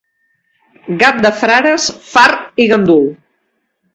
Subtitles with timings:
[1.03, 3.07] Gat de frares, fart i gandul.